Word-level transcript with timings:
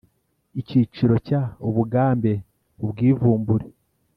Icyiciro 0.59 1.15
cya 1.27 1.41
ubugande 1.67 2.33
ubwivumbure 2.83 3.67